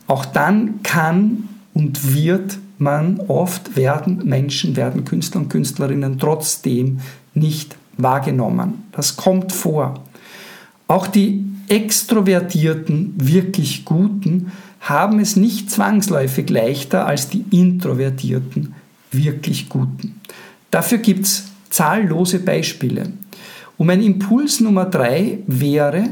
Auch 0.08 0.26
dann 0.26 0.82
kann 0.82 1.48
und 1.76 2.16
wird 2.16 2.58
man 2.80 3.20
oft 3.28 3.76
werden 3.76 4.22
Menschen, 4.24 4.76
werden 4.76 5.06
Künstler 5.06 5.42
und 5.42 5.50
Künstlerinnen 5.50 6.18
trotzdem 6.18 7.02
nicht 7.36 7.76
wahrgenommen. 7.98 8.86
Das 8.94 9.16
kommt 9.16 9.52
vor. 9.52 10.02
Auch 10.88 11.08
die 11.08 11.46
extrovertierten, 11.68 13.14
wirklich 13.18 13.86
Guten 13.86 14.52
haben 14.82 15.20
es 15.20 15.36
nicht 15.36 15.72
zwangsläufig 15.72 16.50
leichter 16.50 17.06
als 17.06 17.30
die 17.30 17.46
introvertierten, 17.52 18.76
wirklich 19.12 19.70
Guten. 19.70 20.20
Dafür 20.72 20.98
gibt 20.98 21.26
es 21.26 21.46
zahllose 21.70 22.40
Beispiele. 22.40 23.14
Und 23.78 23.88
mein 23.88 24.04
Impuls 24.04 24.60
Nummer 24.60 24.86
drei 24.86 25.40
wäre, 25.48 26.10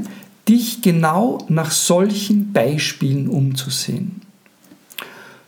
dich 0.47 0.81
genau 0.81 1.45
nach 1.49 1.71
solchen 1.71 2.51
Beispielen 2.51 3.27
umzusehen. 3.27 4.21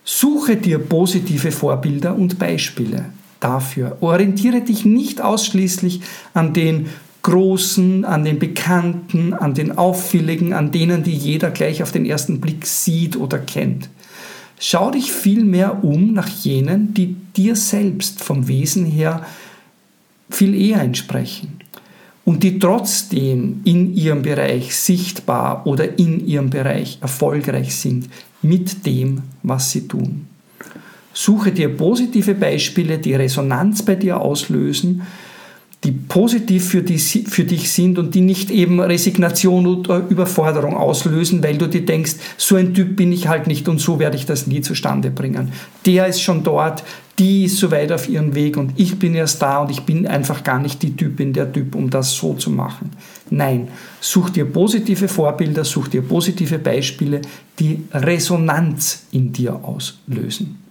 Suche 0.04 0.56
dir 0.56 0.78
positive 0.78 1.50
Vorbilder 1.50 2.14
und 2.14 2.38
Beispiele 2.38 3.06
dafür. 3.40 3.96
Orientiere 4.00 4.60
dich 4.60 4.84
nicht 4.84 5.20
ausschließlich 5.20 6.02
an 6.34 6.52
den 6.52 6.88
Großen, 7.24 8.04
an 8.04 8.24
den 8.24 8.38
Bekannten, 8.38 9.32
an 9.32 9.54
den 9.54 9.78
Auffälligen, 9.78 10.52
an 10.52 10.70
denen, 10.70 11.02
die 11.02 11.14
jeder 11.14 11.50
gleich 11.50 11.82
auf 11.82 11.90
den 11.90 12.04
ersten 12.04 12.38
Blick 12.38 12.66
sieht 12.66 13.16
oder 13.16 13.38
kennt. 13.38 13.88
Schau 14.60 14.90
dich 14.90 15.10
vielmehr 15.10 15.82
um 15.82 16.12
nach 16.12 16.28
jenen, 16.28 16.92
die 16.92 17.16
dir 17.34 17.56
selbst 17.56 18.22
vom 18.22 18.46
Wesen 18.46 18.84
her 18.84 19.24
viel 20.28 20.54
eher 20.54 20.82
entsprechen 20.82 21.60
und 22.26 22.42
die 22.42 22.58
trotzdem 22.58 23.62
in 23.64 23.94
ihrem 23.94 24.20
Bereich 24.20 24.76
sichtbar 24.76 25.66
oder 25.66 25.98
in 25.98 26.26
ihrem 26.26 26.50
Bereich 26.50 26.98
erfolgreich 27.00 27.74
sind 27.74 28.10
mit 28.42 28.84
dem, 28.84 29.22
was 29.42 29.70
sie 29.70 29.88
tun. 29.88 30.26
Suche 31.14 31.52
dir 31.52 31.70
positive 31.70 32.34
Beispiele, 32.34 32.98
die 32.98 33.14
Resonanz 33.14 33.82
bei 33.82 33.94
dir 33.94 34.20
auslösen, 34.20 35.02
die 35.84 35.92
positiv 35.92 36.70
für, 36.70 36.82
die, 36.82 36.98
für 36.98 37.44
dich 37.44 37.70
sind 37.70 37.98
und 37.98 38.14
die 38.14 38.22
nicht 38.22 38.50
eben 38.50 38.80
Resignation 38.80 39.66
oder 39.66 40.02
Überforderung 40.08 40.76
auslösen, 40.76 41.42
weil 41.42 41.58
du 41.58 41.68
dir 41.68 41.84
denkst, 41.84 42.14
so 42.38 42.56
ein 42.56 42.72
Typ 42.72 42.96
bin 42.96 43.12
ich 43.12 43.28
halt 43.28 43.46
nicht 43.46 43.68
und 43.68 43.80
so 43.80 43.98
werde 43.98 44.16
ich 44.16 44.24
das 44.24 44.46
nie 44.46 44.62
zustande 44.62 45.10
bringen. 45.10 45.52
Der 45.84 46.06
ist 46.06 46.22
schon 46.22 46.42
dort, 46.42 46.82
die 47.18 47.44
ist 47.44 47.58
so 47.58 47.70
weit 47.70 47.92
auf 47.92 48.08
ihrem 48.08 48.34
Weg 48.34 48.56
und 48.56 48.72
ich 48.76 48.98
bin 48.98 49.14
erst 49.14 49.42
da 49.42 49.58
und 49.58 49.70
ich 49.70 49.82
bin 49.82 50.06
einfach 50.06 50.42
gar 50.42 50.58
nicht 50.58 50.82
die 50.82 50.96
Typin, 50.96 51.34
der 51.34 51.52
Typ, 51.52 51.74
um 51.74 51.90
das 51.90 52.14
so 52.14 52.32
zu 52.32 52.50
machen. 52.50 52.90
Nein, 53.28 53.68
such 54.00 54.30
dir 54.30 54.46
positive 54.46 55.06
Vorbilder, 55.06 55.64
such 55.64 55.88
dir 55.88 56.02
positive 56.02 56.58
Beispiele, 56.58 57.20
die 57.58 57.84
Resonanz 57.92 59.04
in 59.12 59.32
dir 59.32 59.60
auslösen. 59.62 60.63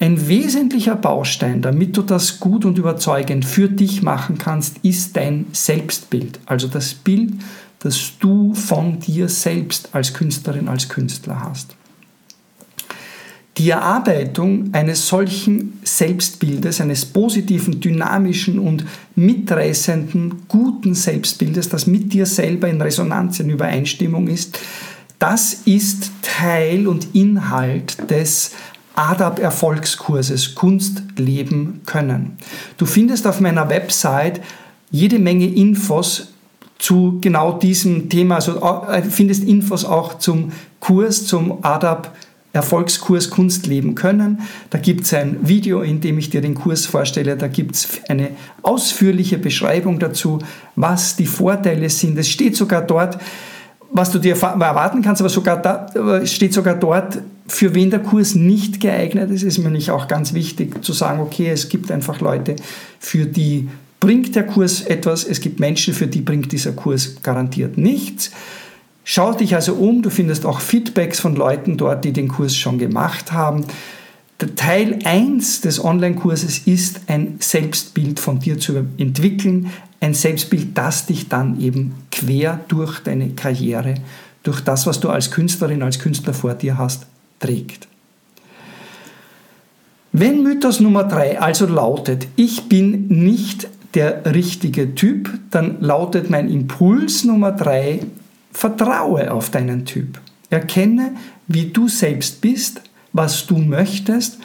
Ein 0.00 0.28
wesentlicher 0.28 0.96
Baustein, 0.96 1.62
damit 1.62 1.96
du 1.96 2.02
das 2.02 2.40
gut 2.40 2.64
und 2.64 2.78
überzeugend 2.78 3.44
für 3.44 3.68
dich 3.68 4.02
machen 4.02 4.38
kannst, 4.38 4.78
ist 4.82 5.16
dein 5.16 5.46
Selbstbild. 5.52 6.40
Also 6.46 6.68
das 6.68 6.94
Bild, 6.94 7.34
das 7.78 8.12
du 8.18 8.54
von 8.54 8.98
dir 8.98 9.28
selbst 9.28 9.90
als 9.92 10.12
Künstlerin, 10.12 10.68
als 10.68 10.88
Künstler 10.88 11.40
hast. 11.40 11.76
Die 13.56 13.70
Erarbeitung 13.70 14.70
eines 14.72 15.06
solchen 15.06 15.78
Selbstbildes, 15.84 16.80
eines 16.80 17.04
positiven, 17.04 17.80
dynamischen 17.80 18.58
und 18.58 18.84
mitreißenden, 19.14 20.48
guten 20.48 20.96
Selbstbildes, 20.96 21.68
das 21.68 21.86
mit 21.86 22.12
dir 22.12 22.26
selber 22.26 22.68
in 22.68 22.82
Resonanz, 22.82 23.38
in 23.38 23.50
Übereinstimmung 23.50 24.26
ist, 24.26 24.58
das 25.20 25.62
ist 25.66 26.10
Teil 26.22 26.88
und 26.88 27.14
Inhalt 27.14 28.10
des 28.10 28.50
ADAP-Erfolgskurses 28.96 30.54
Kunst 30.54 31.02
leben 31.16 31.82
können. 31.86 32.38
Du 32.76 32.86
findest 32.86 33.26
auf 33.26 33.40
meiner 33.40 33.68
Website 33.68 34.40
jede 34.90 35.18
Menge 35.18 35.46
Infos 35.46 36.28
zu 36.78 37.18
genau 37.20 37.52
diesem 37.52 38.08
Thema. 38.08 38.36
Also 38.36 38.60
äh, 38.88 39.02
findest 39.02 39.44
Infos 39.44 39.84
auch 39.84 40.18
zum 40.18 40.52
Kurs, 40.80 41.26
zum 41.26 41.64
ADAP 41.64 42.12
Erfolgskurs 42.52 43.30
Kunst 43.30 43.66
leben 43.66 43.96
können. 43.96 44.42
Da 44.70 44.78
gibt 44.78 45.02
es 45.04 45.12
ein 45.12 45.38
Video, 45.42 45.82
in 45.82 46.00
dem 46.00 46.18
ich 46.18 46.30
dir 46.30 46.40
den 46.40 46.54
Kurs 46.54 46.86
vorstelle. 46.86 47.36
Da 47.36 47.48
gibt 47.48 47.74
es 47.74 47.88
eine 48.08 48.30
ausführliche 48.62 49.38
Beschreibung 49.38 49.98
dazu, 49.98 50.38
was 50.76 51.16
die 51.16 51.26
Vorteile 51.26 51.90
sind. 51.90 52.16
Es 52.16 52.28
steht 52.28 52.54
sogar 52.56 52.82
dort, 52.82 53.18
was 53.90 54.12
du 54.12 54.20
dir 54.20 54.36
erwarten 54.40 55.02
kannst, 55.02 55.20
aber 55.20 55.30
sogar 55.30 55.60
da 55.60 56.24
steht 56.26 56.54
sogar 56.54 56.76
dort, 56.76 57.18
für 57.46 57.74
wen 57.74 57.90
der 57.90 58.00
Kurs 58.00 58.34
nicht 58.34 58.80
geeignet 58.80 59.30
ist, 59.30 59.42
ist 59.42 59.58
mir 59.58 59.70
nicht 59.70 59.90
auch 59.90 60.08
ganz 60.08 60.32
wichtig 60.32 60.82
zu 60.82 60.92
sagen, 60.92 61.20
okay, 61.20 61.50
es 61.50 61.68
gibt 61.68 61.90
einfach 61.90 62.20
Leute, 62.20 62.56
für 62.98 63.26
die 63.26 63.68
bringt 64.00 64.34
der 64.34 64.46
Kurs 64.46 64.82
etwas, 64.82 65.24
es 65.24 65.40
gibt 65.40 65.60
Menschen, 65.60 65.94
für 65.94 66.06
die 66.06 66.20
bringt 66.20 66.52
dieser 66.52 66.72
Kurs 66.72 67.16
garantiert 67.22 67.78
nichts. 67.78 68.30
Schau 69.02 69.32
dich 69.34 69.54
also 69.54 69.74
um, 69.74 70.02
du 70.02 70.08
findest 70.08 70.46
auch 70.46 70.60
Feedbacks 70.60 71.20
von 71.20 71.36
Leuten 71.36 71.76
dort, 71.76 72.04
die 72.04 72.12
den 72.12 72.28
Kurs 72.28 72.56
schon 72.56 72.78
gemacht 72.78 73.32
haben. 73.32 73.66
Der 74.40 74.54
Teil 74.54 74.98
1 75.04 75.60
des 75.60 75.82
Online-Kurses 75.84 76.60
ist 76.66 77.02
ein 77.06 77.36
Selbstbild 77.38 78.18
von 78.18 78.40
dir 78.40 78.58
zu 78.58 78.74
entwickeln, 78.96 79.70
ein 80.00 80.14
Selbstbild, 80.14 80.76
das 80.76 81.06
dich 81.06 81.28
dann 81.28 81.60
eben 81.60 81.94
quer 82.10 82.60
durch 82.68 83.00
deine 83.00 83.30
Karriere, 83.30 83.94
durch 84.42 84.60
das, 84.60 84.86
was 84.86 85.00
du 85.00 85.10
als 85.10 85.30
Künstlerin, 85.30 85.82
als 85.82 85.98
Künstler 85.98 86.34
vor 86.34 86.54
dir 86.54 86.78
hast, 86.78 87.06
trägt. 87.38 87.88
Wenn 90.12 90.42
Mythos 90.42 90.80
Nummer 90.80 91.04
3 91.04 91.40
also 91.40 91.66
lautet, 91.66 92.28
ich 92.36 92.68
bin 92.68 93.08
nicht 93.08 93.68
der 93.94 94.34
richtige 94.34 94.94
Typ, 94.94 95.30
dann 95.50 95.80
lautet 95.80 96.30
mein 96.30 96.48
Impuls 96.48 97.24
Nummer 97.24 97.52
3, 97.52 98.00
vertraue 98.52 99.32
auf 99.32 99.50
deinen 99.50 99.84
Typ. 99.84 100.20
Erkenne, 100.50 101.12
wie 101.48 101.66
du 101.66 101.88
selbst 101.88 102.40
bist, 102.40 102.80
was 103.12 103.46
du 103.46 103.58
möchtest 103.58 104.38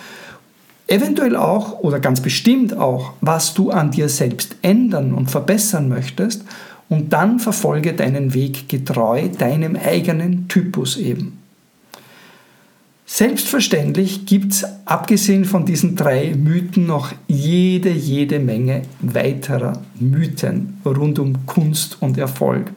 Eventuell 0.90 1.36
auch 1.36 1.82
oder 1.82 2.00
ganz 2.00 2.20
bestimmt 2.20 2.76
auch, 2.76 3.14
was 3.22 3.54
du 3.54 3.70
an 3.70 3.92
dir 3.92 4.10
selbst 4.10 4.56
ändern 4.64 5.14
und 5.14 5.30
verbessern 5.30 5.88
möchtest 5.88 6.44
und 6.90 7.14
dann 7.14 7.40
verfolge 7.40 7.94
deinen 7.94 8.34
Weg 8.34 8.68
getreu 8.68 9.30
deinem 9.38 9.76
eigenen 9.76 10.48
Typus 10.48 10.98
eben. 10.98 11.39
Selbstverständlich 13.12 14.28
gibt 14.28 14.54
es 14.54 14.66
abgesehen 14.86 15.44
von 15.44 15.66
diesen 15.66 15.96
drei 15.96 16.36
Mythen 16.36 16.86
noch 16.86 17.12
jede, 17.28 17.90
jede 17.90 18.38
Menge 18.38 18.84
weiterer 19.02 19.82
Mythen 20.00 20.80
rund 20.86 21.18
um 21.18 21.48
Kunst 21.48 21.98
und 22.02 22.20
Erfolg. 22.20 22.72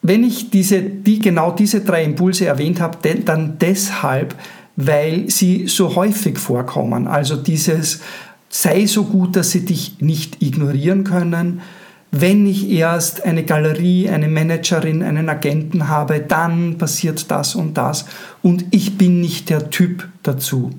Wenn 0.00 0.22
ich 0.22 0.50
diese, 0.50 0.80
die, 0.82 1.18
genau 1.18 1.50
diese 1.50 1.80
drei 1.80 2.04
Impulse 2.04 2.46
erwähnt 2.46 2.80
habe, 2.80 2.96
dann 3.24 3.58
deshalb, 3.58 4.36
weil 4.76 5.28
sie 5.28 5.66
so 5.66 5.96
häufig 5.96 6.38
vorkommen. 6.38 7.08
Also 7.08 7.34
dieses 7.34 8.02
sei 8.50 8.86
so 8.86 9.02
gut, 9.02 9.34
dass 9.34 9.50
sie 9.50 9.64
dich 9.64 9.96
nicht 10.00 10.40
ignorieren 10.40 11.02
können. 11.02 11.60
Wenn 12.14 12.46
ich 12.46 12.68
erst 12.68 13.24
eine 13.24 13.42
Galerie, 13.42 14.10
eine 14.10 14.28
Managerin, 14.28 15.02
einen 15.02 15.30
Agenten 15.30 15.88
habe, 15.88 16.20
dann 16.20 16.76
passiert 16.76 17.30
das 17.30 17.54
und 17.54 17.78
das 17.78 18.04
und 18.42 18.66
ich 18.70 18.98
bin 18.98 19.22
nicht 19.22 19.48
der 19.48 19.70
Typ 19.70 20.06
dazu. 20.22 20.72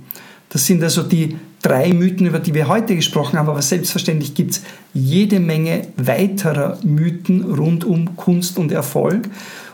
Das 0.50 0.68
sind 0.68 0.84
also 0.84 1.02
die 1.02 1.36
drei 1.64 1.92
Mythen, 1.92 2.28
über 2.28 2.38
die 2.38 2.54
wir 2.54 2.68
heute 2.68 2.96
gesprochen 2.96 3.40
haben, 3.40 3.50
aber 3.50 3.64
selbstverständlich 3.64 4.36
gibt 4.36 4.52
es 4.52 4.62
jede 4.94 5.40
Menge 5.40 5.88
weiterer 5.98 6.78
Mythen 6.84 7.42
rund 7.42 7.84
um 7.84 8.16
Kunst 8.16 8.60
und 8.60 8.72
Erfolg. 8.72 9.28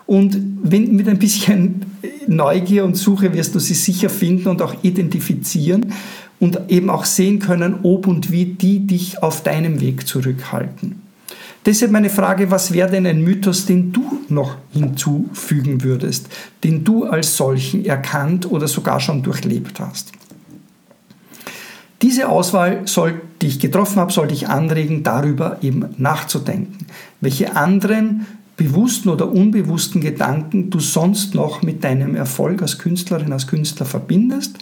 Und 0.06 0.38
wenn, 0.64 0.96
mit 0.96 1.10
ein 1.10 1.20
bisschen 1.20 1.86
Neugier 2.26 2.86
und 2.86 2.96
Suche 2.96 3.34
wirst 3.34 3.54
du 3.54 3.60
sie 3.60 3.74
sicher 3.74 4.10
finden 4.10 4.48
und 4.48 4.62
auch 4.62 4.76
identifizieren 4.82 5.92
und 6.40 6.58
eben 6.70 6.90
auch 6.90 7.04
sehen 7.04 7.40
können, 7.40 7.80
ob 7.84 8.08
und 8.08 8.32
wie 8.32 8.46
die 8.46 8.88
dich 8.88 9.22
auf 9.22 9.44
deinem 9.44 9.82
Weg 9.82 10.08
zurückhalten. 10.08 11.09
Deshalb 11.66 11.92
meine 11.92 12.10
Frage, 12.10 12.50
was 12.52 12.72
wäre 12.72 12.90
denn 12.90 13.06
ein 13.06 13.24
Mythos, 13.24 13.66
den 13.66 13.92
du 13.92 14.22
noch 14.30 14.56
hinzufügen 14.72 15.84
würdest, 15.84 16.28
den 16.64 16.84
du 16.84 17.06
als 17.06 17.36
solchen 17.36 17.86
erkannt 17.86 18.50
oder 18.50 18.68
sogar 18.68 19.00
schon 19.00 19.24
durchlebt 19.24 19.80
hast? 19.80 20.14
Diese 22.02 22.30
Auswahl, 22.30 22.88
soll, 22.88 23.22
die 23.42 23.48
ich 23.48 23.60
getroffen 23.60 23.98
habe, 23.98 24.14
sollte 24.14 24.34
ich 24.34 24.48
anregen, 24.48 25.04
darüber 25.04 25.58
eben 25.62 25.86
nachzudenken. 25.98 26.88
Welche 27.20 27.58
anderen 27.58 28.26
bewussten 28.56 29.10
oder 29.10 29.30
unbewussten 29.30 30.00
Gedanken 30.00 30.70
du 30.70 30.80
sonst 30.80 31.36
noch 31.36 31.62
mit 31.62 31.84
deinem 31.84 32.16
Erfolg 32.16 32.62
als 32.62 32.78
Künstlerin, 32.78 33.34
als 33.34 33.48
Künstler 33.48 33.86
verbindest 33.86 34.58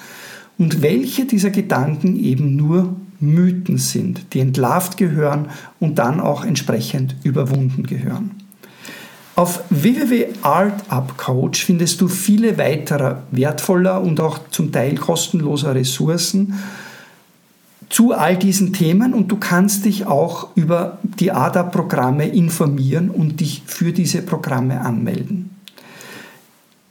und 0.58 0.82
welche 0.82 1.26
dieser 1.26 1.52
Gedanken 1.52 2.16
eben 2.20 2.56
nur 2.56 2.96
Mythen 3.20 3.78
sind, 3.78 4.34
die 4.34 4.40
entlarvt 4.40 4.98
gehören 4.98 5.50
und 5.80 6.00
dann 6.00 6.20
auch 6.20 6.46
entsprechend 6.46 7.16
überwunden 7.24 7.84
gehören. 7.84 8.32
Auf 9.36 9.62
www.artupcoach 9.70 11.64
findest 11.64 12.02
du 12.02 12.08
viele 12.08 12.58
weitere 12.58 13.18
wertvoller 13.32 14.02
und 14.02 14.20
auch 14.20 14.40
zum 14.50 14.72
Teil 14.72 14.96
kostenloser 14.96 15.76
Ressourcen 15.76 16.56
zu 17.90 18.14
all 18.14 18.36
diesen 18.36 18.74
Themen 18.74 19.14
und 19.14 19.32
du 19.32 19.38
kannst 19.38 19.86
dich 19.86 20.06
auch 20.06 20.50
über 20.56 20.98
die 21.04 21.32
ADA-Programme 21.32 22.28
informieren 22.28 23.10
und 23.10 23.40
dich 23.40 23.64
für 23.66 23.94
diese 23.94 24.22
Programme 24.24 24.82
anmelden. 24.82 25.57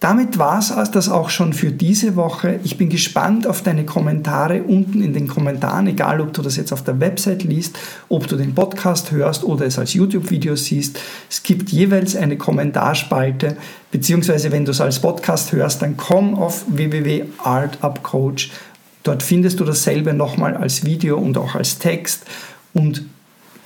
Damit 0.06 0.38
war 0.38 0.60
es 0.60 0.72
das 0.92 1.08
auch 1.08 1.30
schon 1.30 1.52
für 1.52 1.72
diese 1.72 2.14
Woche. 2.14 2.60
Ich 2.62 2.78
bin 2.78 2.88
gespannt 2.88 3.44
auf 3.44 3.62
deine 3.62 3.84
Kommentare 3.84 4.62
unten 4.62 5.02
in 5.02 5.12
den 5.12 5.26
Kommentaren, 5.26 5.88
egal 5.88 6.20
ob 6.20 6.32
du 6.32 6.42
das 6.42 6.54
jetzt 6.54 6.72
auf 6.72 6.84
der 6.84 7.00
Website 7.00 7.42
liest, 7.42 7.76
ob 8.08 8.28
du 8.28 8.36
den 8.36 8.54
Podcast 8.54 9.10
hörst 9.10 9.42
oder 9.42 9.66
es 9.66 9.80
als 9.80 9.94
YouTube-Video 9.94 10.54
siehst. 10.54 11.00
Es 11.28 11.42
gibt 11.42 11.70
jeweils 11.70 12.14
eine 12.14 12.36
Kommentarspalte, 12.36 13.56
beziehungsweise 13.90 14.52
wenn 14.52 14.64
du 14.64 14.70
es 14.70 14.80
als 14.80 15.00
Podcast 15.00 15.50
hörst, 15.50 15.82
dann 15.82 15.96
komm 15.96 16.36
auf 16.36 16.64
www.artupcoach 16.68 18.52
Dort 19.02 19.24
findest 19.24 19.58
du 19.58 19.64
dasselbe 19.64 20.14
nochmal 20.14 20.56
als 20.56 20.84
Video 20.84 21.18
und 21.18 21.36
auch 21.36 21.56
als 21.56 21.78
Text 21.78 22.26
und 22.74 23.04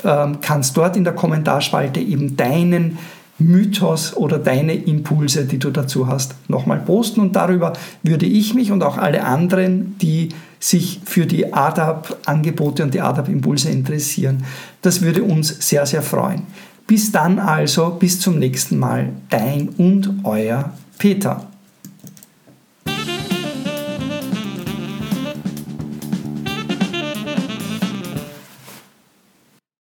ähm, 0.04 0.38
kannst 0.40 0.74
dort 0.74 0.96
in 0.96 1.04
der 1.04 1.12
Kommentarspalte 1.12 2.00
eben 2.00 2.38
deinen 2.38 2.96
Mythos 3.40 4.16
oder 4.16 4.38
deine 4.38 4.74
Impulse, 4.74 5.44
die 5.44 5.58
du 5.58 5.70
dazu 5.70 6.06
hast, 6.06 6.34
nochmal 6.48 6.80
posten. 6.80 7.20
Und 7.20 7.36
darüber 7.36 7.72
würde 8.02 8.26
ich 8.26 8.54
mich 8.54 8.70
und 8.72 8.82
auch 8.82 8.98
alle 8.98 9.24
anderen, 9.24 9.96
die 9.98 10.30
sich 10.58 11.00
für 11.04 11.26
die 11.26 11.52
ADAP-Angebote 11.52 12.82
und 12.82 12.94
die 12.94 13.00
ADAP-Impulse 13.00 13.70
interessieren, 13.70 14.44
das 14.82 15.00
würde 15.00 15.22
uns 15.22 15.68
sehr, 15.68 15.86
sehr 15.86 16.02
freuen. 16.02 16.42
Bis 16.86 17.12
dann 17.12 17.38
also, 17.38 17.90
bis 17.90 18.20
zum 18.20 18.38
nächsten 18.38 18.78
Mal, 18.78 19.10
dein 19.28 19.68
und 19.70 20.12
euer 20.24 20.72
Peter. 20.98 21.49